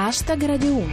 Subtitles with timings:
[0.00, 0.86] Hashtag Radio 1.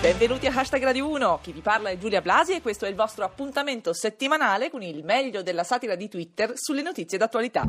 [0.00, 2.94] Benvenuti a Hashtag Radio 1, chi vi parla è Giulia Blasi e questo è il
[2.94, 7.66] vostro appuntamento settimanale con il meglio della satira di Twitter sulle notizie d'attualità.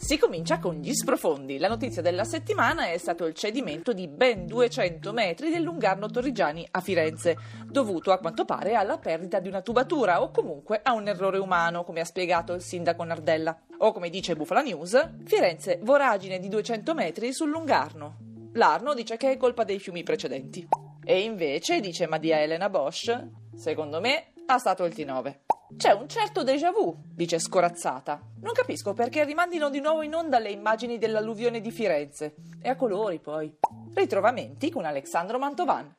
[0.00, 1.58] Si comincia con gli sprofondi.
[1.58, 6.66] La notizia della settimana è stato il cedimento di ben 200 metri del Lungarno Torrigiani
[6.70, 11.06] a Firenze, dovuto a quanto pare alla perdita di una tubatura o comunque a un
[11.06, 13.56] errore umano, come ha spiegato il sindaco Nardella.
[13.76, 18.16] O come dice Bufala News, Firenze voragine di 200 metri sul Lungarno.
[18.54, 20.66] L'Arno dice che è colpa dei fiumi precedenti.
[21.04, 25.49] E invece, dice Madia Elena Bosch, secondo me ha stato il T9.
[25.76, 28.20] C'è un certo déjà vu, dice scorazzata.
[28.40, 32.34] Non capisco perché rimandino di nuovo in onda le immagini dell'alluvione di Firenze.
[32.60, 33.56] E a colori poi.
[33.94, 35.94] Ritrovamenti con Alessandro Mantovan.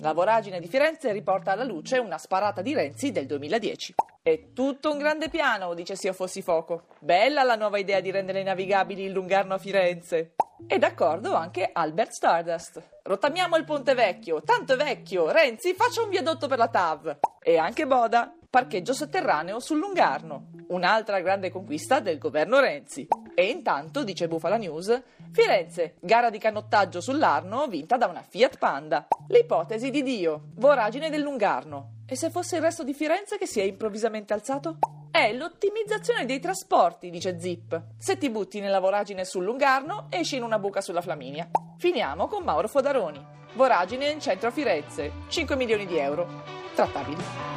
[0.00, 3.94] La voragine di Firenze riporta alla luce una sparata di Renzi del 2010.
[4.22, 6.84] È tutto un grande piano, dice Sio Fossi Foco.
[7.00, 10.34] Bella la nuova idea di rendere navigabili il Lungarno a Firenze.
[10.66, 12.82] E d'accordo anche Albert Stardust.
[13.02, 15.30] Rottamiamo il ponte vecchio, tanto è vecchio.
[15.30, 17.18] Renzi, faccia un viadotto per la TAV.
[17.42, 20.48] E anche Boda, parcheggio sotterraneo sul Lungarno.
[20.68, 23.06] Un'altra grande conquista del governo Renzi.
[23.34, 29.06] E intanto, dice Bufala News, Firenze, gara di canottaggio sull'Arno vinta da una Fiat Panda.
[29.28, 31.96] L'ipotesi di Dio, voragine del Lungarno.
[32.06, 34.78] E se fosse il resto di Firenze che si è improvvisamente alzato?
[35.16, 37.84] È l'ottimizzazione dei trasporti, dice Zip.
[37.96, 41.48] Se ti butti nella voragine sul Lungarno, esci in una buca sulla Flaminia.
[41.78, 43.24] Finiamo con Mauro Fodaroni.
[43.54, 45.10] Voragine in centro a Firenze.
[45.28, 46.42] 5 milioni di euro.
[46.74, 47.55] Trattabili.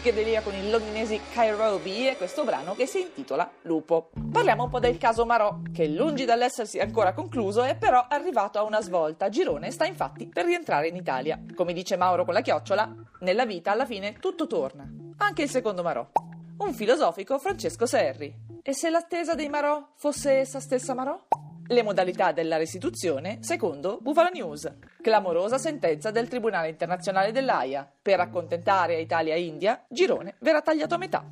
[0.00, 4.08] psichedelia con il londinesi Cairobi e questo brano che si intitola Lupo.
[4.32, 8.62] Parliamo un po' del caso Marò, che lungi dall'essersi ancora concluso è però arrivato a
[8.62, 9.28] una svolta.
[9.28, 11.38] Girone sta infatti per rientrare in Italia.
[11.54, 14.88] Come dice Mauro con la chiocciola, nella vita alla fine tutto torna.
[15.18, 16.08] Anche il secondo Marò.
[16.60, 18.34] Un filosofico Francesco Serri.
[18.62, 21.18] E se l'attesa dei Marò fosse essa stessa Marò?
[21.70, 24.68] Le modalità della restituzione secondo Bufala News.
[25.00, 27.88] Clamorosa sentenza del Tribunale internazionale dell'AIA.
[28.02, 31.24] Per accontentare Italia e India, Girone verrà tagliato a metà.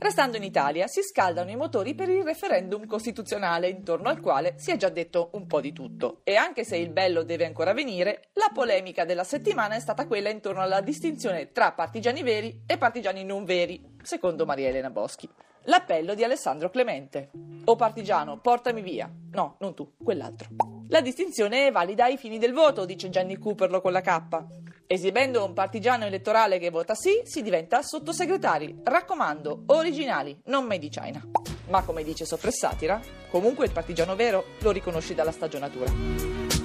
[0.00, 4.72] Restando in Italia, si scaldano i motori per il referendum costituzionale intorno al quale si
[4.72, 6.22] è già detto un po' di tutto.
[6.24, 10.30] E anche se il bello deve ancora venire, la polemica della settimana è stata quella
[10.30, 15.30] intorno alla distinzione tra partigiani veri e partigiani non veri, secondo Maria Elena Boschi
[15.64, 17.30] l'appello di Alessandro Clemente.
[17.64, 19.10] O partigiano, portami via.
[19.32, 20.48] No, non tu, quell'altro.
[20.88, 24.44] La distinzione è valida ai fini del voto, dice Gianni Cooperlo con la K.
[24.86, 28.80] Esibendo un partigiano elettorale che vota sì, si diventa sottosegretari.
[28.82, 31.22] Raccomando, originali, non made in China.
[31.68, 33.00] Ma come dice Soppressatira,
[33.30, 36.63] comunque il partigiano vero lo riconosci dalla stagionatura.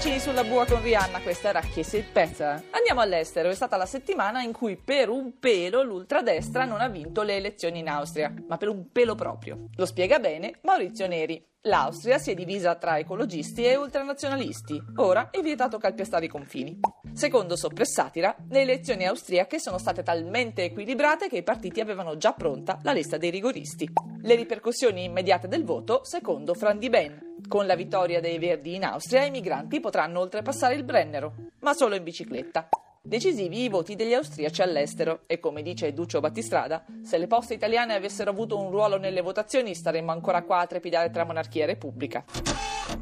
[0.00, 2.68] Bacini sulla bua con Rihanna, questa era Kiss It Better.
[2.70, 7.20] Andiamo all'estero, è stata la settimana in cui per un pelo l'ultradestra non ha vinto
[7.20, 9.68] le elezioni in Austria, ma per un pelo proprio.
[9.74, 11.46] Lo spiega bene Maurizio Neri.
[11.64, 14.82] L'Austria si è divisa tra ecologisti e ultranazionalisti.
[14.96, 16.80] Ora è vietato calpestare i confini.
[17.12, 22.78] Secondo Soppressatira, le elezioni austriache sono state talmente equilibrate che i partiti avevano già pronta
[22.82, 23.90] la lista dei rigoristi.
[24.22, 27.36] Le ripercussioni immediate del voto, secondo Fran Di Ben.
[27.46, 31.94] Con la vittoria dei Verdi in Austria, i migranti potranno oltrepassare il Brennero, ma solo
[31.94, 32.68] in bicicletta.
[33.02, 37.94] Decisivi i voti degli austriaci all'estero e come dice Duccio Battistrada, se le poste italiane
[37.94, 42.22] avessero avuto un ruolo nelle votazioni staremmo ancora qua a trepidare tra monarchia e repubblica.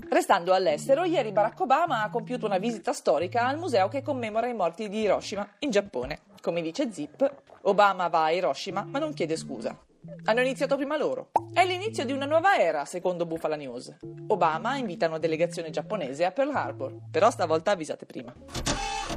[0.09, 4.55] Restando all'estero, ieri Barack Obama ha compiuto una visita storica al museo che commemora i
[4.55, 6.21] morti di Hiroshima, in Giappone.
[6.41, 9.77] Come dice Zip, Obama va a Hiroshima ma non chiede scusa.
[10.25, 11.31] Hanno iniziato prima loro.
[11.53, 13.97] È l'inizio di una nuova era, secondo Bufala News.
[14.29, 18.35] Obama invita una delegazione giapponese a Pearl Harbor, però stavolta avvisate prima.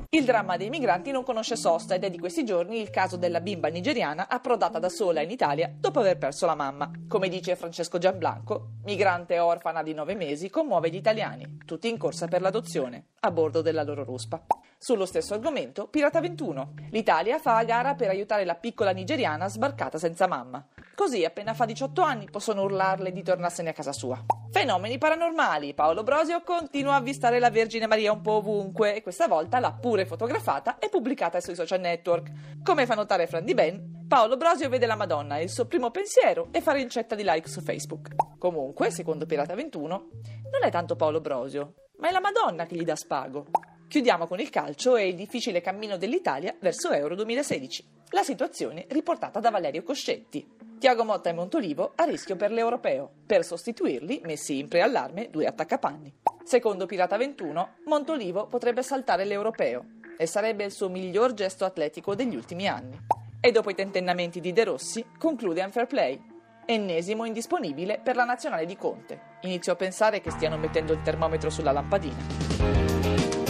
[0.10, 3.42] Il dramma dei migranti non conosce sosta ed è di questi giorni il caso della
[3.42, 6.92] bimba nigeriana approdata da sola in Italia dopo aver perso la mamma.
[7.08, 12.28] Come dice Francesco Gianblanco, migrante orfana di nove mesi commuove gli italiani, tutti in corsa
[12.28, 14.44] per l'adozione, a bordo della loro ruspa.
[14.84, 16.74] Sullo stesso argomento, Pirata 21.
[16.90, 20.66] L'Italia fa a gara per aiutare la piccola nigeriana sbarcata senza mamma.
[20.96, 24.20] Così, appena fa 18 anni, possono urlarle di tornarsene a casa sua.
[24.50, 25.76] Fenomeni paranormali.
[25.76, 29.72] Paolo Brosio continua a avvistare la Vergine Maria un po' ovunque e questa volta l'ha
[29.72, 32.32] pure fotografata e pubblicata sui social network.
[32.64, 35.92] Come fa notare Fran Di Ben, Paolo Brosio vede la Madonna e il suo primo
[35.92, 38.16] pensiero è fare incetta di like su Facebook.
[38.40, 40.10] Comunque, secondo Pirata 21,
[40.52, 43.46] non è tanto Paolo Brosio, ma è la Madonna che gli dà spago.
[43.92, 47.86] Chiudiamo con il calcio e il difficile cammino dell'Italia verso Euro 2016.
[48.12, 50.50] La situazione riportata da Valerio Coscetti.
[50.80, 53.12] Tiago Motta e Montolivo a rischio per l'Europeo.
[53.26, 56.20] Per sostituirli, messi in preallarme, due attaccapanni.
[56.46, 59.84] Secondo Pirata 21, Montolivo potrebbe saltare l'Europeo
[60.18, 62.98] e sarebbe il suo miglior gesto atletico degli ultimi anni.
[63.42, 66.18] E dopo i tentennamenti di De Rossi, conclude Unfair Play.
[66.64, 69.20] Ennesimo indisponibile per la nazionale di Conte.
[69.42, 73.41] Inizio a pensare che stiano mettendo il termometro sulla lampadina.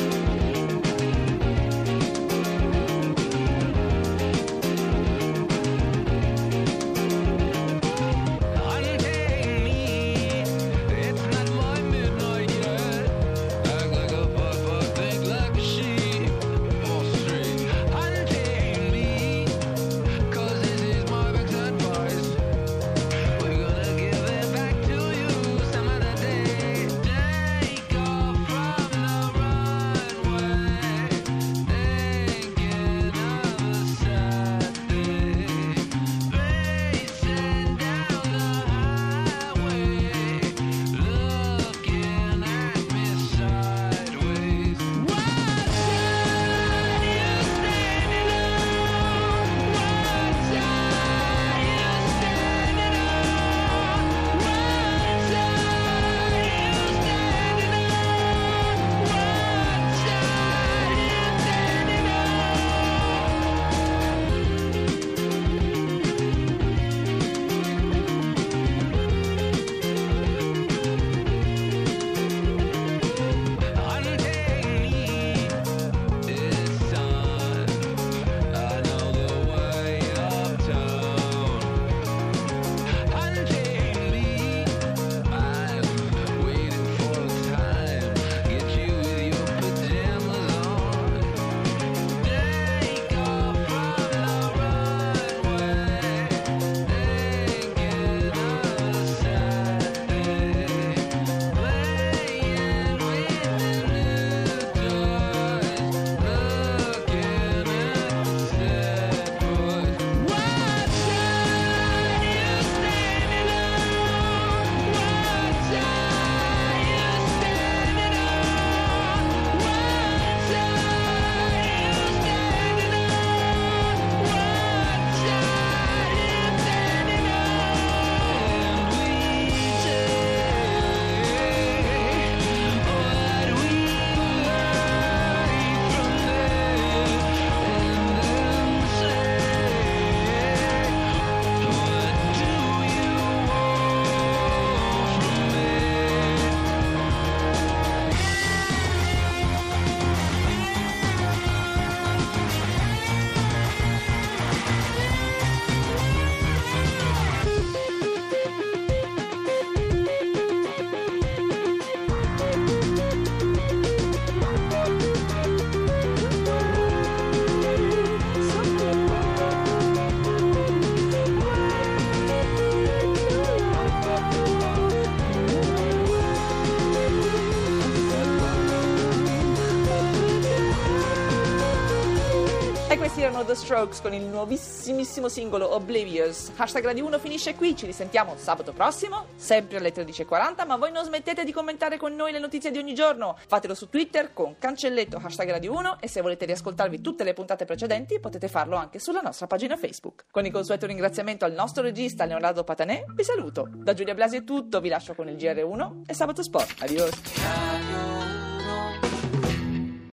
[183.22, 186.52] Erano The Strokes con il nuovissimissimo singolo Oblivious.
[186.56, 191.04] Hashtag Radio 1 finisce qui, ci risentiamo sabato prossimo, sempre alle 13.40, ma voi non
[191.04, 193.38] smettete di commentare con noi le notizie di ogni giorno.
[193.48, 197.66] Fatelo su Twitter con cancelletto hashtag Radio 1 e se volete riascoltarvi tutte le puntate
[197.66, 200.26] precedenti potete farlo anche sulla nostra pagina Facebook.
[200.30, 203.68] Con il consueto ringraziamento al nostro regista Leonardo Patanè, vi saluto.
[203.74, 206.82] Da Giulia Blasi è tutto, vi lascio con il GR1 e Sabato Sport.
[206.82, 208.21] Adios!